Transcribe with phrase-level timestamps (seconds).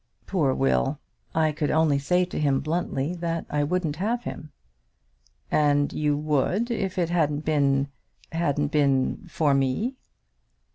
[0.25, 0.97] Poor Will!
[1.35, 4.51] I could only say to him bluntly that I wouldn't have him."
[5.51, 7.87] "And you would, if it hadn't been,
[8.31, 9.97] hadn't been for me."